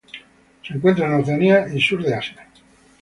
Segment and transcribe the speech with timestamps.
[0.63, 2.47] Se encuentra en Oceanía y Sur de Asia.